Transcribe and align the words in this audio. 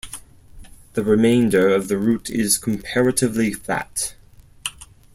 The 0.93 1.03
remainder 1.03 1.69
of 1.69 1.87
the 1.87 1.99
route 1.99 2.27
is 2.31 2.57
comparatively 2.57 3.53
flat. 3.53 4.15